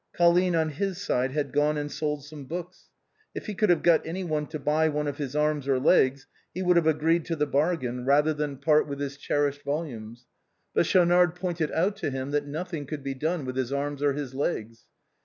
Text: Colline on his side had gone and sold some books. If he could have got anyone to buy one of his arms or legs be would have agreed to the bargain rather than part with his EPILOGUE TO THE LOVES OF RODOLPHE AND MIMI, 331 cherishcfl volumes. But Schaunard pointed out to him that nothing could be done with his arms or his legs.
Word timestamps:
Colline 0.13 0.55
on 0.55 0.69
his 0.69 0.99
side 0.99 1.31
had 1.33 1.51
gone 1.53 1.77
and 1.77 1.91
sold 1.91 2.25
some 2.25 2.45
books. 2.45 2.89
If 3.35 3.45
he 3.45 3.53
could 3.53 3.69
have 3.69 3.83
got 3.83 4.03
anyone 4.03 4.47
to 4.47 4.57
buy 4.57 4.89
one 4.89 5.05
of 5.05 5.19
his 5.19 5.35
arms 5.35 5.67
or 5.67 5.77
legs 5.79 6.25
be 6.55 6.63
would 6.63 6.75
have 6.75 6.87
agreed 6.87 7.23
to 7.25 7.35
the 7.35 7.45
bargain 7.45 8.03
rather 8.03 8.33
than 8.33 8.57
part 8.57 8.87
with 8.87 8.99
his 8.99 9.13
EPILOGUE 9.15 9.27
TO 9.27 9.35
THE 9.35 9.45
LOVES 9.45 9.59
OF 9.59 9.67
RODOLPHE 9.67 9.93
AND 9.93 10.01
MIMI, 10.01 10.17
331 10.17 10.17
cherishcfl 10.17 10.25
volumes. 10.25 10.25
But 10.73 10.85
Schaunard 10.87 11.35
pointed 11.35 11.71
out 11.73 11.95
to 11.97 12.09
him 12.09 12.31
that 12.31 12.47
nothing 12.47 12.85
could 12.87 13.03
be 13.03 13.13
done 13.13 13.45
with 13.45 13.55
his 13.55 13.71
arms 13.71 14.01
or 14.01 14.13
his 14.13 14.33
legs. 14.33 14.85